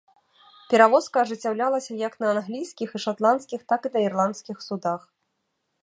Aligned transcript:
Перавозка 0.69 1.17
ажыццяўлялася 1.23 1.99
як 2.07 2.17
на 2.23 2.27
англійскіх 2.37 2.89
і 2.97 3.03
шатландскіх, 3.05 3.59
так 3.75 3.81
і 3.87 3.93
на 3.99 4.05
ірландскіх 4.07 4.57
судах. 4.71 5.01